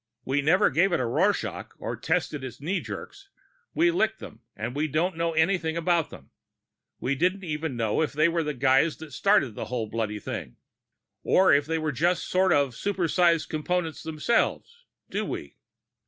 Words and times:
We 0.25 0.41
never 0.41 0.71
gave 0.71 0.91
it 0.93 0.99
a 0.99 1.05
Rorschach 1.05 1.73
or 1.77 1.95
tested 1.95 2.43
its 2.43 2.59
knee 2.59 2.79
jerks. 2.79 3.29
We 3.75 3.91
licked 3.91 4.17
them, 4.17 4.41
but 4.57 4.73
we 4.73 4.87
don't 4.87 5.15
know 5.15 5.33
anything 5.33 5.77
about 5.77 6.09
them. 6.09 6.31
We 6.99 7.13
don't 7.13 7.43
even 7.43 7.75
know 7.77 8.01
if 8.01 8.11
they 8.11 8.27
were 8.27 8.41
the 8.41 8.55
guys 8.55 8.97
that 8.97 9.13
started 9.13 9.53
the 9.53 9.65
whole 9.65 9.85
bloody 9.87 10.17
thing, 10.17 10.55
or 11.21 11.53
if 11.53 11.67
they 11.67 11.77
were 11.77 11.91
just 11.91 12.27
sort 12.27 12.51
of 12.51 12.73
super 12.73 13.07
sized 13.07 13.49
Components 13.49 14.01
themselves. 14.01 14.85
Do 15.11 15.23
we? 15.23 15.57